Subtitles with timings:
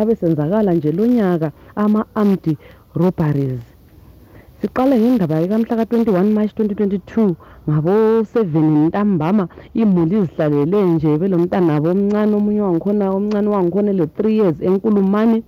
[0.00, 2.56] abesenzakala nje lo nyaka ama-armed
[2.94, 3.64] robberies.
[4.60, 7.34] Siqale ngendaba ikamhla ka-21 march 2022
[7.68, 8.42] ngabo-7
[8.88, 15.42] ntambama imuli zihlalele nje belomntanabo omncane omunye wangikhona omncane wangikhona ele-3 years enkulumane.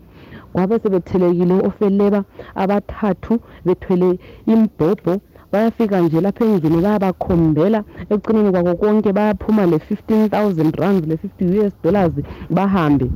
[0.53, 2.21] Kwabe sebethelekile ofeleba
[2.55, 5.13] abathathu bethwele imbhobho.
[5.53, 7.81] Bayafika nje lapha endlini bayabakhombela.
[8.11, 12.15] Ecineni kwako konke bayaphuma le-15,000 rands le-50 US dollars
[12.51, 13.11] bahambe.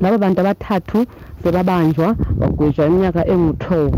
[0.00, 0.98] Laba bantu abathathu
[1.42, 2.08] sebabanjwa
[2.40, 3.92] bagwejwa iminyaka engu-12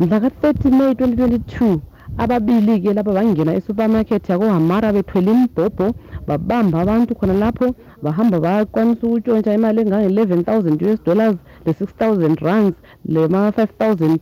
[0.00, 1.78] mhla ka-30 may 2022
[2.22, 5.86] ababili-ke lapha bangena esupermarket yakohamara bethwele imbhobho
[6.28, 7.66] babamba abantu khona lapho
[8.02, 11.36] bahamba bakwanisa ukutshontsha imali engange-11 000 us dollars
[11.66, 12.76] le-6 000 rands
[13.12, 14.18] lema-5 000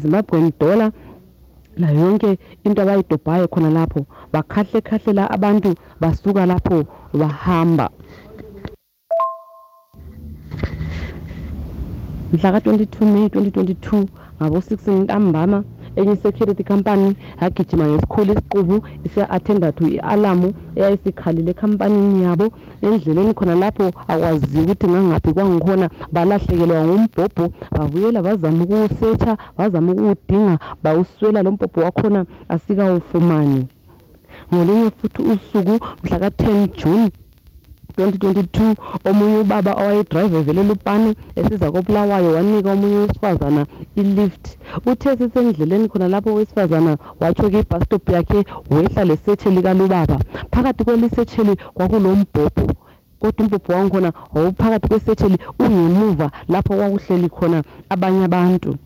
[0.00, 0.92] zimbabwen dollar.
[1.76, 7.90] Layo yonke into abayidobhayo khona lapho bakhahle khahlela abantu basuka lapho bahamba.
[12.34, 14.06] Mhla ka-22 may 2022
[14.40, 15.58] ngabo-6 ntambama
[15.96, 22.46] enye i-security company yagijima ngesikhulu isiqubu isiya-athenda to i-alamu eyayisikhalile ekhampanini yabo.
[22.82, 27.44] Endleleni khona lapho akwaziyo ukuthi ngangaphi kwangikhona balahlekelwa ngumbhobho
[27.76, 33.62] babuyela bazama ukuwusetsha bazama ukuwudinga bawuswela lo mbhobho wakhona asikawufumani.
[34.50, 37.10] Ngolunye futhi usuku mhla ka-10 june
[37.96, 38.74] 2022
[39.08, 43.62] omunye ubaba owayedrayiva evelela upane esiza kobulawayo wanika omunye wesifazana
[44.00, 44.44] ilift.
[44.90, 48.38] Uthe sisendleleni khona lapho owesifazana watsho-ke ibhastop yakhe
[48.70, 50.16] wehla lesetsheli kalubaba.
[50.52, 52.66] Phakathi kwelisetsheli kwakulombhobho
[53.20, 58.76] kodwa umbhobho wangikhona wawuphakathi kwesetsheli ungemuva lapho kwakuhleli khona abanye abantu.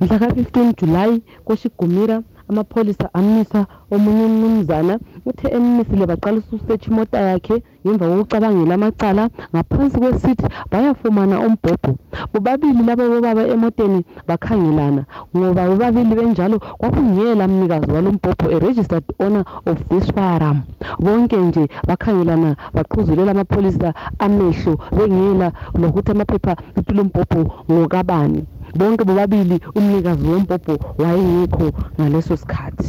[0.00, 3.60] Mhla ka-15 julayi koshigumira amapholisa amisa
[3.94, 4.94] omunye umnumzana
[5.28, 11.92] uthe emmisile baqalisa ukusetha imoto yakhe ngemva kokucabangela amacala ngaphansi kwesithi bayafumana umbhobho.
[12.32, 15.02] Bobabili laba bobaba emoteni bakhangelana
[15.36, 20.58] ngoba bobabili benjalo kwakungela mnikazi walo mbhobho a-registered owner of this firearm.
[20.98, 28.44] Bonke nje bakhangelana baqhuzulela amapholisa amehlo bengela lokuthi amaphepha kulo mbhobho ngokabani.
[28.78, 31.66] Bonke bobabili umnikazi wombhobho wayengekho
[31.98, 32.88] ngaleso sikhathi.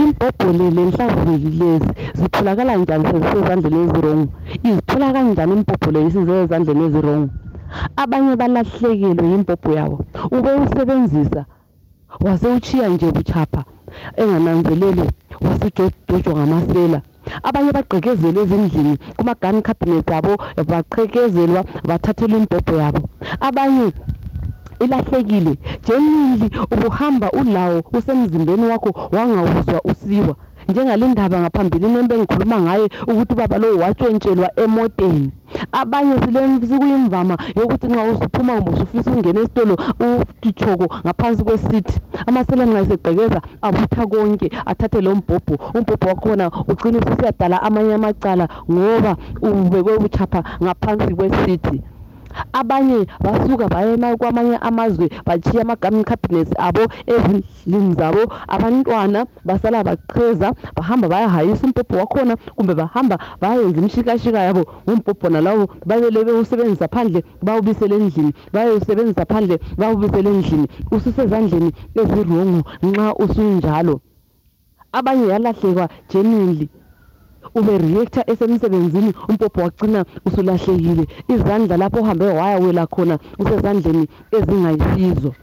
[0.00, 4.22] Imbhobho le lenhlavuleli lezi zitholakala njani sezisezandleni ezirong
[4.68, 7.24] izithola kanjani imbhobho le isizezandleni ezirong
[8.02, 9.96] abanye balahlekelwe yimbhobho yabo
[10.36, 11.42] ube usebenzisa
[12.24, 13.62] wase uchiya nje buchapha
[14.20, 15.04] engananzelele
[15.44, 17.00] wasujojwa ngamasela.
[17.42, 20.32] Abanye bagqekezelwe ezindlini kuma-gun cabinet abo
[20.70, 23.00] baqhekezelwa bathathelwa imbhobho yabo.
[23.40, 23.92] Abanye
[24.80, 25.52] ilahlekile
[25.86, 30.34] jenili ubuhamba ulawo usemzimbeni wakho wangawuzwa usiwa.
[30.68, 35.30] Njengale ndaba ngaphambilini embengikhuluma ngaye ukuthi ubaba lo watshentshelwa emoteni.
[35.80, 36.14] Abanye
[36.68, 39.74] sikuyimvama yokuthi nxa usuphuma kumbe usufisa ukungena esitolo
[40.06, 41.94] utithoko ngaphansi kwesithi.
[42.26, 45.54] Amasela nxa esegqekeza abutha konke athathe lo mbhobho.
[45.76, 49.12] Umbhobho wakhona ugcine ususiyadala amanye amacala ngoba
[49.42, 51.76] ubekwe buchapha ngaphansi kwesithi.
[52.52, 58.22] Abanye basuka bayema kwamanye amazwe bachiya ama-garmin cabinets abo ezindlini zabo.
[58.48, 64.64] Abantwana basala baqheza bahamba bayahayisa umbhobho wakhona kumbe bahamba bayenza imishikashika yabo.
[64.88, 68.32] Ngombhobho nalawo babele bewusebenzisa phandle bawubisele endlini.
[68.52, 70.68] Bayewusebenzisa phandle bawubisele endlini.
[70.90, 74.00] Ususezandleni ezirongo nxa usunjalo.
[74.92, 76.68] Abanye yalahlekwa genuinely.
[77.54, 81.06] Ube-reactor esemsebenzini umpopho wagcina usulahlekile.
[81.28, 85.34] Izandla lapho uhambe wayawela khona usezandleni ezingayisizo.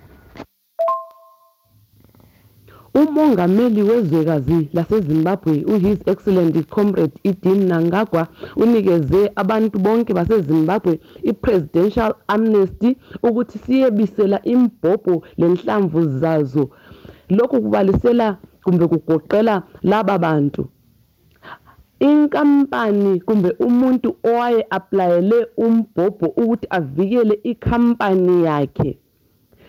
[2.96, 13.58] Umongameli wezwekazi lasezimbabwe uhis excellent comrade edin nangagwa unikeze abantu bonke basezimbabwe i-presidential amnesty ukuthi
[13.58, 16.70] siyebisela imbhobho lenhlamvu zazo.
[17.30, 20.70] Lokhu kubalisela kumbe kugoqela laba bantu.
[22.00, 29.00] Inkampani kumbe umuntu owaye-aplayele umbhobho ukuthi avikele ikhampani yakhe.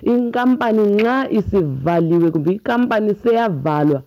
[0.02, 4.02] Inkampani nxa isivaliwe kumbe ikampani seyavalwa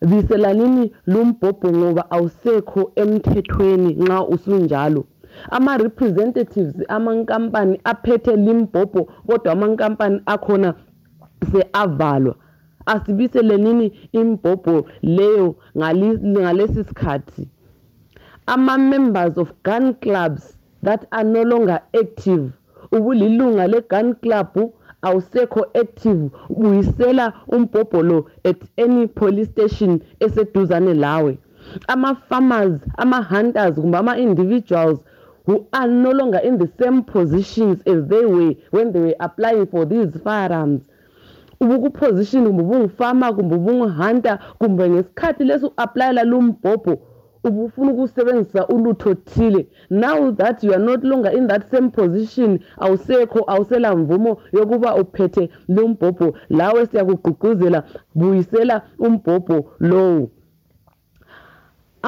[0.00, 5.04] biselanini lumbhobho ngoba awusekho emthethweni nxa usunjalo.
[5.50, 10.74] Ama-representatives amankampani aphethe limbhobho kodwa amankampani akhona
[12.86, 17.48] se-avalwa asibiselenini imbhobho leyo ngalesi sikhathi?
[18.46, 22.52] Ama-members of gun clubs that are no longer active
[22.92, 24.72] ubulilunga le-gun club
[25.02, 31.38] awusekho active buyisela umbhobho lo at any police station eseduzane lawe.
[31.88, 35.00] Ama-farmers ama-hunters kumbe ama-individuals
[35.46, 39.66] who are no longer in the same positions as they were when they were applying
[39.66, 40.82] for these firearms
[41.60, 46.98] ubukuposition kumbe ubungufama kumbe ubunguhunter kumbe ngesikhathi lesi u-aplayela lumbhobho
[47.44, 49.68] ubufuna ukusebenzisa ulutho thile.
[49.90, 55.50] Now that you are not longer in that same position awusekho awusela mvumo yokuba uphethe
[55.68, 56.36] lo mbhobho.
[56.48, 57.82] Lawe siyakugqugquzela
[58.14, 60.30] buyisela umbhobho lowo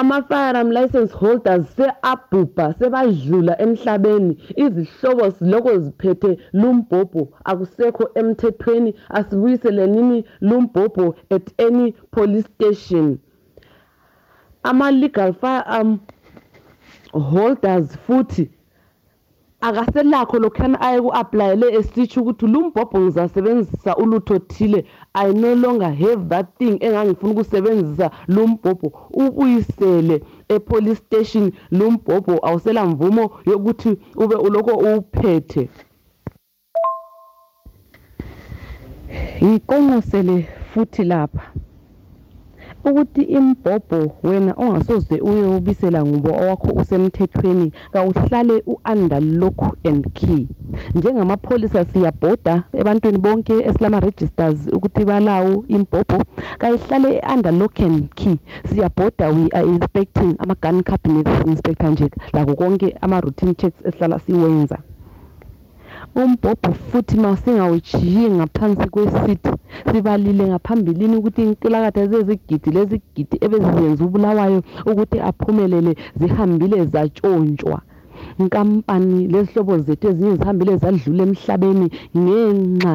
[0.01, 4.35] ama-firearm license holders se-abhubha sebadlula emhlabeni.
[4.65, 7.23] Izihlobo ziloko ziphethe lumbhobho.
[7.45, 13.19] Akusekho emthethweni asibuyiselenini lumbhobho at any police station.
[14.63, 16.01] Ama-legal firearm
[17.13, 18.51] holders futhi
[19.61, 24.85] akaselakho lokhuyana aye ku-aplayele esitsho ukuthi lumbhobho ngizasebenzisa ulutho thile.
[25.15, 28.89] I no longer have that thing engangifuna ukusebenzisa lumbhobho.
[29.11, 35.69] Ubuyisele epolice station lumbhobho awusela mvumo yokuthi ube uloko uwuphethe.
[39.43, 41.43] Ngiqonqosele futhi lapha.
[42.91, 50.47] Ukuthi imbhobho wena ongasoze uyewubisela ngubo owakho usemthethweni kawuhlale u-under lock and key.
[50.95, 56.19] Njengamapholisa siyabhoda ebantwini bonke esilama-registers ukuthi balawo imbhobho.
[56.59, 58.37] Kayihlale under lock and key.
[58.69, 64.79] Siyabhoda we are inspecting ama-gun cabinet inspector nje lako konke ama-routine checks esihlala siwenza.
[66.23, 69.53] Umbhobho futhi masingawujiyi ngaphansi kwesithi
[69.89, 74.61] sibalile ngaphambilini ukuthi inkulakatha zezigidi lezigidi ebezizenza ubulawayo
[74.91, 77.79] ukuthi aphumelele zihambile zatshontshwa
[78.41, 81.87] inkampani lezihlobo zethu ezinye zihambile zadlula emhlabeni
[82.19, 82.95] ngenxa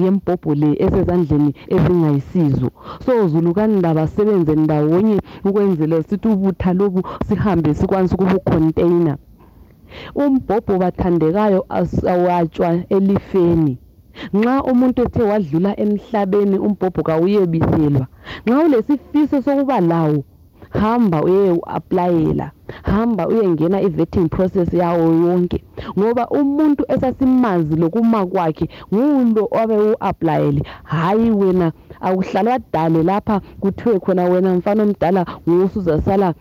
[0.00, 2.68] yembhobho le esezandleni ezingayisizo.
[3.04, 5.18] So zulukandaba sebenze ndawonye
[5.48, 9.16] ukwenzela sithi ubutha lobu sihambe sikwanise ukubucontainer
[10.14, 11.66] umbhobho bathandekayo
[12.12, 13.78] awatshwa elifeni.
[14.34, 18.06] Nxa umuntu ethe wadlula emhlabeni umbhobho kawuyebiselwa
[18.46, 20.24] nxa ulesifiso sokuba lawo
[20.70, 22.50] hamba uye u-aplayela
[22.82, 25.64] hamba uyengena i-vetting process yawo yonke.
[25.98, 34.24] Ngoba umuntu esasimazi lokuma kwakhe ngulo obe u-aplayele hhayi wena akuhlalwa dale lapha kuthiwe khona
[34.24, 36.34] wena mfana omdala ngusuzasala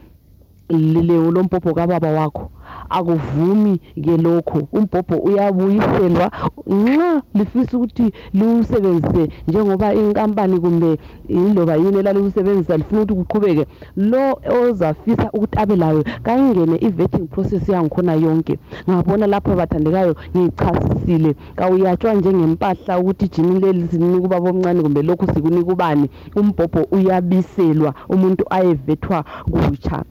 [0.69, 2.49] lewo lombhobho kababa wakho.
[2.89, 6.31] Akuvumi ke lokho umbhobho uyabuyiselwa.
[6.67, 10.97] Nxa lifisa ukuthi liwusebenzise njengoba inkampani kumbe
[11.29, 13.65] yiloba yini elalikusebenzisa lifuna ukuthi kuqhubeke
[13.95, 18.59] lo ozafisa ukuthi abe layo kayingene i-vetting process yangikhona yonke.
[18.89, 25.71] Ngabona lapho bathandekayo ngichasisile kawuyatshwa njengempahla ukuthi ijini leli sinika ubaba omncane kumbe lokhu sikunika
[25.73, 26.09] ubani.
[26.35, 30.03] Umbhobho uyabiselwa umuntu ayevethwa kutsha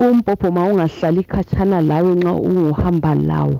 [0.00, 3.56] umbhobho ma ungahlali khatshana lawe nxa unguhamba lawo.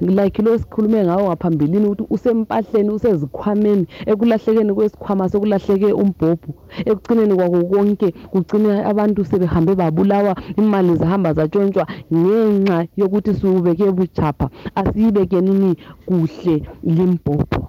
[0.00, 6.50] Like lo sikhulume ngawo ngaphambilini ukuthi usempahleni usezikhwameni ekulahlekeni kwesikhwama sekulahleke umbhobho.
[6.90, 11.84] Ekucineni kwako konke kugcine abantu sebehambe babulawa imali zahamba zatshontshwa
[12.14, 14.46] ngenxa yokuthi siwubeke butshapha
[14.80, 15.70] asiyibekenini
[16.06, 16.54] kuhle
[16.84, 17.60] limbhobho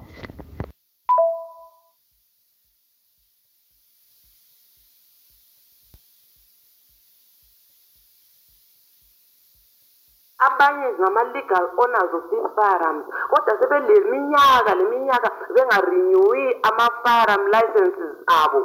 [10.47, 18.61] abanye ngama-legal owners of these firearms kodwa sebeleminyaka leminyaka bengarenewi ama-firearm licenses abo.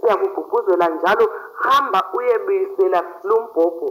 [0.00, 3.88] Siyakugqugquzela njalo hamba uyebuyisela lumbhobho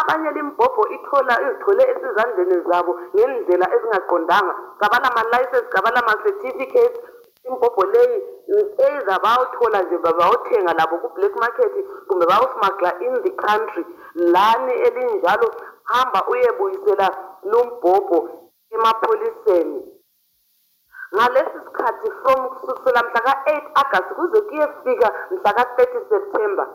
[0.00, 4.54] abanye limbhobho ithola izithole esizandleni zabo ngendlela ezingaqondanga.
[4.80, 7.00] Kabalama-license kabalama-certificates
[7.48, 8.16] imbhobho leyi
[8.86, 11.72] either bayawuthola nje bayawuthenga labo ku-black market
[12.08, 13.84] kumbe bayawusmagla in the country.
[14.14, 15.48] Lani elinjalo
[15.92, 17.08] hamba uyebuyisela
[17.50, 18.18] lumbhobho
[18.74, 19.80] emapholiseni.
[21.14, 26.66] Ngalesi sikhathi from kusukela mhla ka-8 agasti kuze kuyefika mhla ka-30 september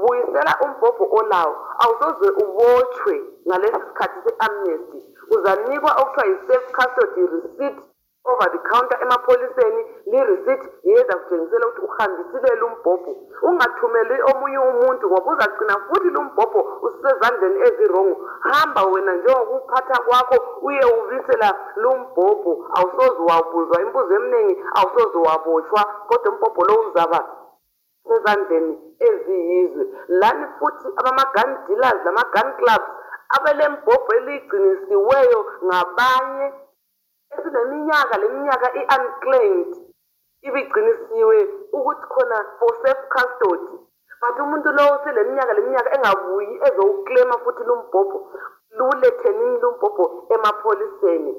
[0.00, 3.14] buyisela umbhobho olawo awusoze ubotshwe
[3.48, 4.98] ngalesi sikhathi se-amnesty.
[5.34, 7.78] Uzanikwa okuthiwa yi-safe custody receipt
[8.30, 15.74] over the counter emapholiseni li-receipt yeza kutshengisela ukuthi uhambisile lumbhobho ungathumeli omunye umuntu ngoba uzagcina
[15.86, 24.64] futhi lumbhobho usisezandleni ezirongo hamba wena njengokuphatha kwakho uye ubisela lumbhobho awusoze wabuzwa imbuzo eminingi
[24.78, 27.20] awusoze wabotshwa kodwa umbhobho lo uzaba
[28.08, 28.74] sezandleni
[29.08, 29.84] eziyizwe.
[30.08, 32.88] Lani futhi abama-gun dealers nama-gun clubs
[33.36, 36.52] abelembhobho eliyigcinisiweyo ngabanye
[37.36, 39.70] esineminyaka leminyaka i-unclaimed
[40.46, 41.38] ibigcinisiwe
[41.76, 43.76] ukuthi khona for self custody
[44.20, 48.18] but umuntu lowo seleminyaka leminyaka engabuyi ezowuklema futhi lumbhobho
[48.76, 51.32] lulethenini lumbhobho emapholiseni.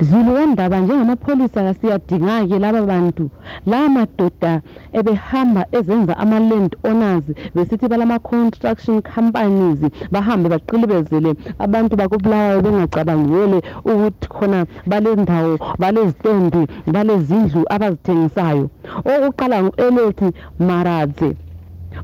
[0.00, 3.24] Zulu wendaba njengamapholisa kasiyadinga-ke laba bantu.
[3.66, 4.62] Laba madoda
[4.92, 7.24] ebehamba ezenza ama-land owners
[7.54, 13.58] besithi balama-construction companies bahambe baqilibezele abantu bakubulawayo bengacabangele
[13.90, 16.62] ukuthi khona balendawo balezitendi
[16.94, 18.70] balezindlu abazithengisayo.
[19.10, 20.28] Okokuqala ngu-elethi
[20.68, 21.30] maradze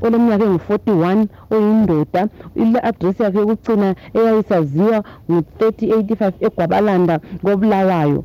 [0.04, 1.18] oleminyaka engu-41
[1.54, 2.22] oyindoda.
[2.62, 4.98] Ile-adresi yakhe yokucina eyayisaziwa
[5.30, 8.20] ngu-3085 egwabalanda kobulawayo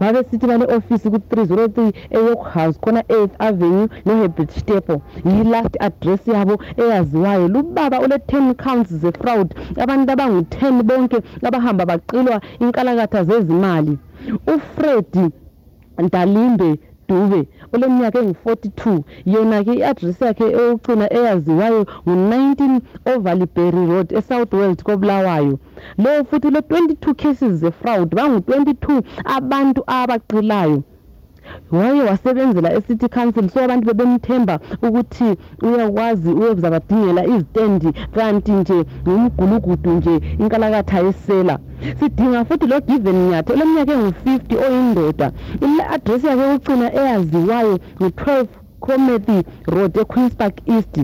[0.00, 7.48] babesithi bale-ofisi ku-303 eyork house khona 8th avenue noherbert stepo yi-last address yabo eyaziwayo.
[7.48, 9.54] Lubaba ole-10 counts ze-fraud.
[9.76, 13.98] Abantu abangu-10 bonke abahamba baqilwa inkalakatha zezimali.
[14.46, 15.26] Ufredi
[15.98, 16.78] ndalimbe
[17.10, 17.40] dube
[17.74, 18.80] oleminyaka engu-42
[19.32, 22.60] yona-ke i-adresi yakhe eyokugcina eyaziwayo ngu-19
[23.12, 25.54] overlyberry road esouth world kobulawayo.
[26.02, 28.86] Lowo futhi le-22 cases ze-fraud bangu-22
[29.36, 30.78] abantu abaqilayo
[31.72, 37.92] waye wasebenzela e-city council so abantu bebemthemba ukuthi uyakwazi uyokuzabadingela izitendi.
[38.14, 41.58] Kanti nje ngumgulugudu nje inkalakatha yesela.
[41.98, 45.32] Sidinga futhi lo given nyatha oleminyaka engu-50 oyindoda.
[45.66, 48.46] Ile-adresi yakhe yokucina eyaziwayo ngu-12
[48.80, 50.94] cromethy road equeenspark east.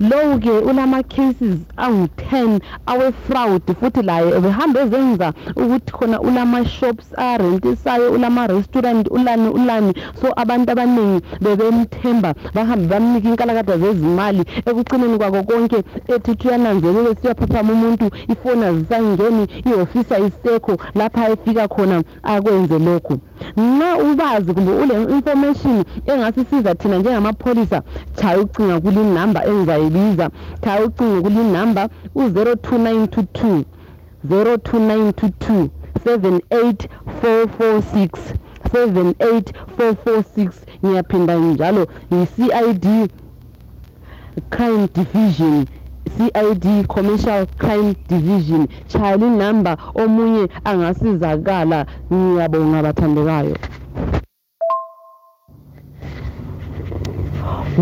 [0.00, 9.94] Lowu-ke ulama-cases angu-10 awe-fraud futhi laye ebehamba ezenza ukuthi khona ulama-shops arentisayo ulama-restaurant ulani ulani.
[10.20, 14.44] So abantu abaningi bebemthemba bahambe bamnika inkalakada zezimali.
[14.66, 22.78] Ekucineni kwako konke ethi tuyananzelele siyaphaphama umuntu ifoni azisangeni ihofisi ayisekho lapha efika khona akwenze
[22.78, 23.18] lokhu.
[23.56, 27.82] Nxa ubazi kumbe ule-information engasisiza thina njengamapholisa
[28.16, 28.80] chaya ucinga
[29.60, 30.30] kulinamba engizayibiza
[30.64, 33.62] chaya ucingo kulinamba u-02922
[34.28, 35.68] 02922
[36.04, 38.08] 78446
[38.72, 40.50] 78446
[40.84, 43.10] ngiyaphinda njalo yi-cid
[44.50, 45.66] crime division
[46.16, 48.68] CID Commercial Crime Division.
[48.88, 51.86] Chaya linamba omunye angasizakala.
[52.12, 53.56] Ngiyabonga bathandekayo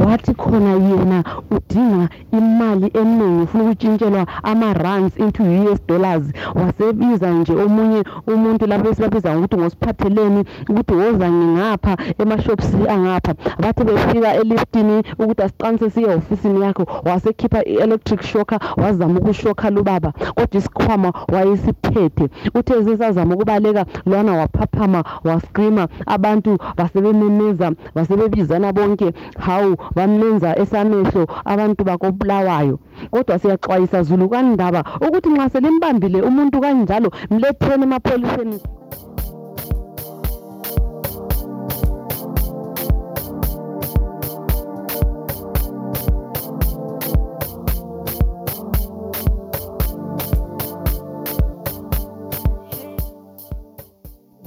[0.06, 6.24] wathi khona yena udinga imali eningi ufuna ukutshintshelwa ama-runs into US dollars.
[6.54, 13.34] Wasebiza nje omunye umuntu lapho esibabiza ngokuthi ngosiphatheleni ukuthi woza ngingapha emashopsi angapha.
[13.60, 20.58] Bathi befika eliftini ukuthi asiqanise siye ehofisini yakho wasekhipha i-electric shocker wazama ukushokha lubaba kodwa
[20.58, 22.28] isikhwama wayesiphethe.
[22.54, 25.88] Uthe sesazama ukubaleka lwana waphaphama wascreama.
[26.06, 32.78] Abantu basebememeza basebebizana bonke hawu bamenza esamehlo abantu bakobulawayo.
[33.10, 38.58] Kodwa siyaxwayisa zulu kandaba ukuthi nxa selimbambile umuntu kanjalo mletheni emapholiseni.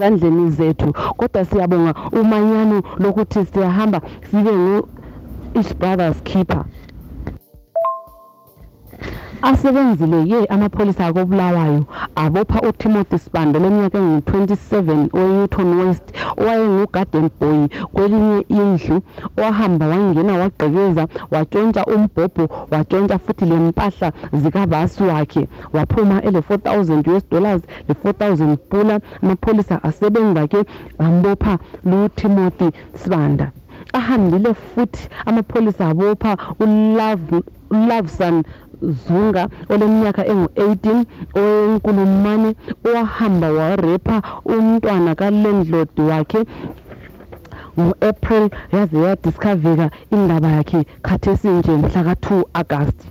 [0.02, 4.82] Ezandleni zethu kodwa siyabonga umanyano lokuthi siyahamba sibe
[5.52, 6.66] ngu-each brothers keeper.
[9.42, 16.04] Asebenzile-ke amapholisa akobulawayo abopha utimothy sibando leminyaka engu-27 owenewton west
[16.38, 19.02] owayengugarden boy kwelinye indlu
[19.38, 25.48] owahamba wangena wagqekeza watshontsha umbhobho watshontsha futhi lempahla zikabasi wakhe.
[25.74, 29.00] Waphuma ele-4000 us dollars le-4000 pula.
[29.24, 30.64] Amapholisa asebenza-ke
[31.00, 33.52] ambopha lutimothy sibanda
[33.94, 36.32] ahambile futhi amapholisa abopha
[37.72, 38.44] uloveson
[38.82, 41.06] zunga oleminyaka engu-18
[41.40, 42.50] owenkulumane
[42.88, 46.42] owahamba warepha umntwana kalandlord wakhe
[47.80, 53.08] ngo-april yaze yadiscoveka indaba yakhe khathesi nje mhlaka-2 agasti.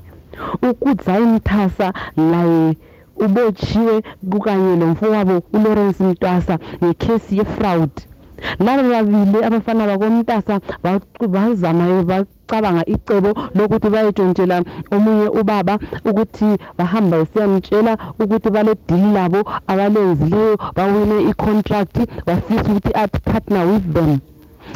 [0.71, 2.77] Ukudzayi mthasa laye
[3.25, 7.91] ubotshiwe kukanye lomfowabo ulawrence mtwasa ngekhesi yefraud
[8.59, 10.61] laba babili abafana bakomntasa
[11.35, 14.57] bazama bacabanga icebo lokuthi bayetshontshela
[14.95, 17.93] omunye ubaba ukuthi bahamba besiyamtshela
[18.23, 24.13] ukuthi baledili labo abalenzileyo bawine i-contract bafisa ukuthi athi-partner with them.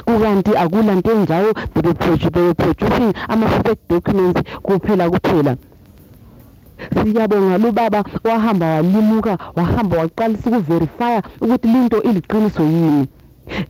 [0.07, 5.57] Kukanti akulanto enjalo bebeproducing ama-fake documents kuphela kuphela.
[6.95, 13.07] Siyabonga lubaba wahamba walimuka wahamba waqalisa ukuverifya ukuthi linto iliqiniso yini.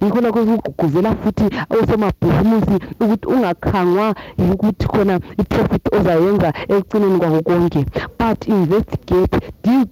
[0.01, 7.81] Yikho lakho sikugqugquzela futhi osomabhizinisi ukuthi ungakhangwa yikuthi khona i-profit ozayenza ekucineni kwako konke.
[8.19, 9.89] But investigate dig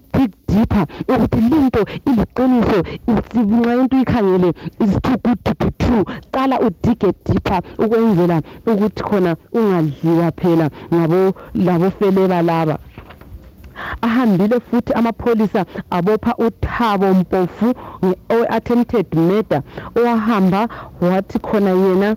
[0.53, 4.49] deeper ukuthi linto iliqiniso nxa into uyikhangele
[4.81, 6.05] is too good to be true.
[6.33, 12.79] Qala udige deeper ukwenzela ukuthi khona ungadliwa phela ngabo labofeleba laba.
[14.03, 17.75] Ahambile futhi amapholisa abopha uthabo mpofu
[18.31, 19.63] o-attempted murder.
[19.97, 20.69] Owahamba
[21.01, 22.17] wathi khona yena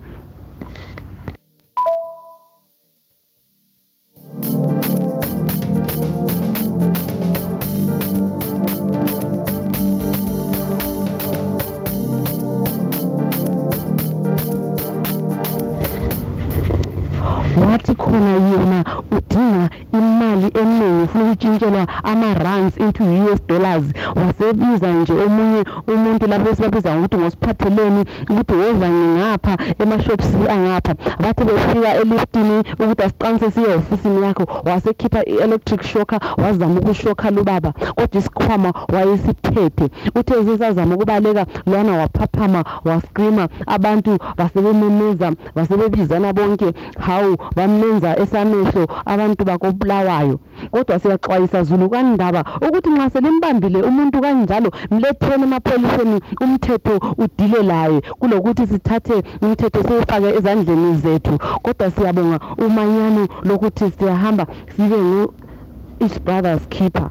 [24.46, 25.60] wasebiza nje omunye
[25.92, 28.86] umuntu lapho esibabiza ngokuthi ngosiphatheleni ukuthi woza
[29.66, 30.94] ngingapha emashopsi angapha.
[31.20, 34.46] Bathi befika eliftini ukuthi asiqanise siye ehofisini yakho.
[34.64, 39.90] Wasekhipha i-electric shocker wazama ukushokha lubaba kodwa isikhwama wayesiphethe.
[40.14, 46.72] Uthe sesazama ukubaleka lwana waphaphama waskrima abantu basebememeza basebebizana bonke.
[46.98, 50.38] Hawu bamenza esamehlo abantu bakobulawayo.
[50.70, 58.00] Kodwa siyaxwayisa zulu kandaba ukuthi nxa selimbambile umuntu kanjalo mletheni emapholiseni umthetho udile laye.
[58.00, 59.22] Kulokuthi sithathe
[59.56, 61.38] umthetho siwufake ezandleni zethu.
[61.62, 64.46] Kodwa siyabonga umanyano lokuthi siyahamba
[64.76, 67.10] sibe ngu-each brothers keeper.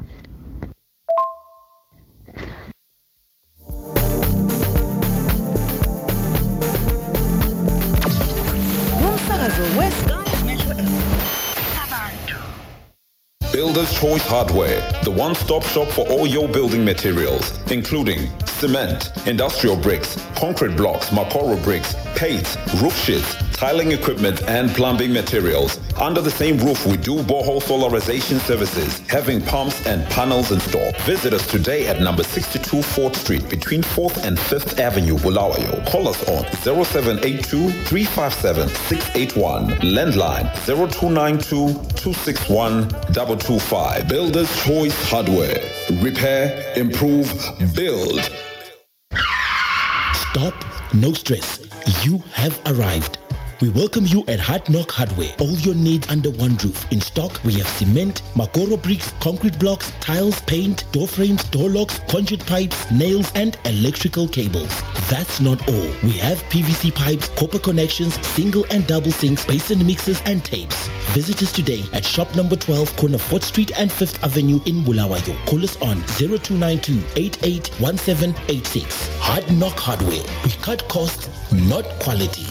[13.52, 20.16] Builder's Choice Hardware, the one-stop shop for all your building materials, including cement, industrial bricks,
[20.36, 25.78] concrete blocks, Makoro bricks, paint, roof sheets, tiling equipment, and plumbing materials.
[25.98, 30.96] Under the same roof, we do borehole solarization services, having pumps and panels installed.
[31.02, 35.86] Visit us today at number 62 4th Street between 4th and 5th Avenue, Bulawayo.
[35.90, 39.70] Call us on 0782 357 681.
[39.80, 44.08] Landline 0292 261 225.
[44.08, 45.60] Builder's Choice Hardware.
[46.02, 47.32] Repair, improve,
[47.74, 48.30] build.
[50.36, 51.60] Stop, no stress.
[52.04, 53.25] You have arrived.
[53.62, 55.34] We welcome you at Hard Knock Hardware.
[55.38, 56.92] All your needs under one roof.
[56.92, 61.98] In stock, we have cement, Makoro bricks, concrete blocks, tiles, paint, door frames, door locks,
[62.00, 64.68] conduit pipes, nails, and electrical cables.
[65.08, 65.90] That's not all.
[66.02, 70.88] We have PVC pipes, copper connections, single and double sinks, basin mixers, and tapes.
[71.14, 75.34] Visit us today at shop number 12, corner 4th Street and 5th Avenue in Bulawayo.
[75.46, 79.08] Call us on 0292 881786.
[79.18, 80.24] Hard Knock Hardware.
[80.44, 82.44] We cut costs, not quality.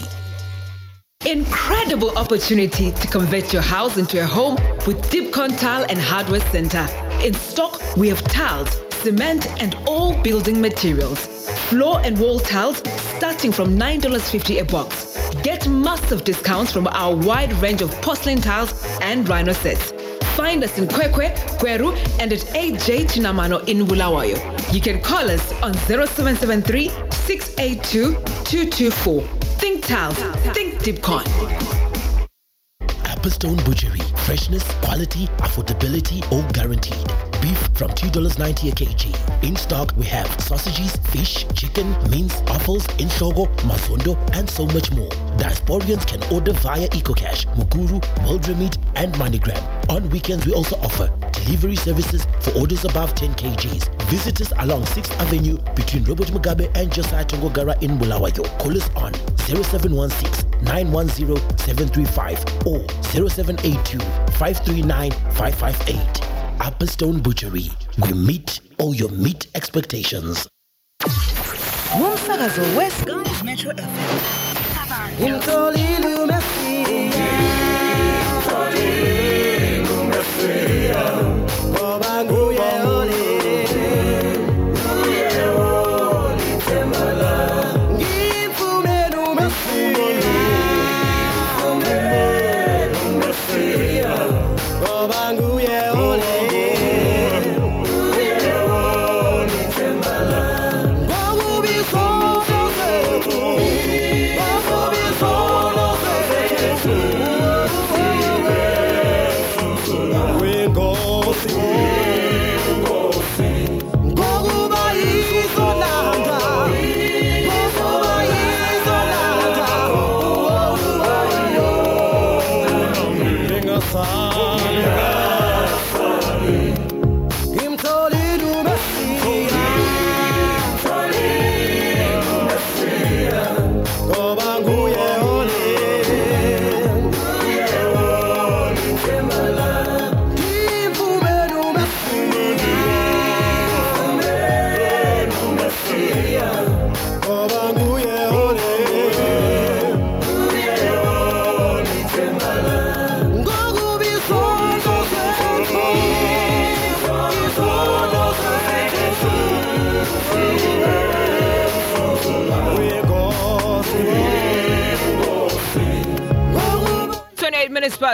[1.26, 4.54] Incredible opportunity to convert your house into a home
[4.86, 6.86] with Dipcon Tile and Hardware Center.
[7.20, 8.68] In stock, we have tiles,
[9.02, 11.26] cement, and all building materials.
[11.68, 12.78] Floor and wall tiles
[13.16, 15.18] starting from $9.50 a box.
[15.42, 19.90] Get massive discounts from our wide range of porcelain tiles and rhino sets.
[20.36, 24.38] Find us in Kwekwe, Kweru, and at AJ Chinamano in Bulawayo.
[24.72, 29.35] You can call us on 0773 682 224.
[29.76, 30.16] Think Tiles,
[30.54, 31.26] think Dipcon.
[33.04, 34.00] Apple Butchery.
[34.24, 37.06] Freshness, quality, affordability, all guaranteed.
[37.42, 39.44] Beef from $2.90 a kg.
[39.44, 45.10] In stock, we have sausages, fish, chicken, mince, offals, inshogo, mazondo, and so much more.
[45.36, 49.90] Diasporians can order via EcoCash, Muguru, World Remit, and MoneyGram.
[49.90, 51.10] On weekends, we also offer
[51.44, 53.88] delivery services for orders above 10 kgs.
[54.10, 58.44] Visit us along 6th Avenue between Robert Mugabe and Josiah Tongogara in Bulawayo.
[58.58, 59.12] Call us on
[59.46, 63.98] 0716 910 735 or 0782
[64.38, 66.22] 539 558.
[66.60, 67.70] Upper Stone Butchery.
[67.98, 70.48] We meet all your meat expectations.
[71.92, 73.06] Umsakazo West
[73.44, 74.46] Metro FM.
[75.18, 76.15] Umtholile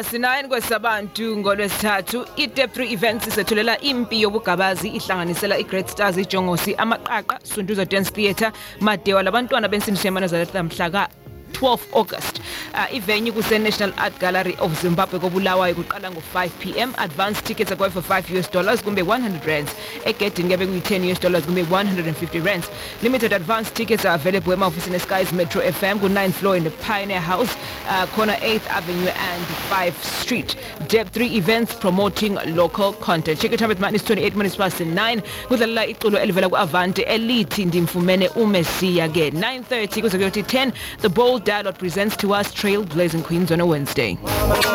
[0.03, 6.17] 28 minutes past 9 kwesabantu ngolwesithathu i-dep 3 events isethulela impi yobugabazi ihlanganisela i-great stars
[6.17, 11.22] ijongosi amaqaqa sunduza dance theatre madewa labantwana bensindisho yamanazaretha mhla ka
[11.53, 12.41] 12 August.
[12.75, 16.95] Uh, ivenue National Art Gallery of Zimbabwe kobulawayo kuqala ngo5 pm.
[16.99, 19.75] Advance tickets are going for 5 US dollars kumbe 100 rands.
[20.05, 22.69] Egedini kebe kuyi 10 US dollars kumbe 150 rands.
[23.03, 27.21] Limited advance tickets are available ema-ofisini eSky's Metro FM ku 9th floor in the Pioneer
[27.21, 27.55] House,
[27.89, 30.57] uh, corner 8th Avenue and 5th Street.
[30.89, 33.41] Dep 3 events promoting local content.
[33.41, 35.23] Check it out with man is 28 minutes past 9.
[35.49, 41.79] Kudlalela iculo elivela ku-Avante elithi ndimfumene uMessiah ke 9:30 kuze kuyothi 10 the bold dialogue
[41.79, 44.17] presents to us trailblazing queens on a Wednesday.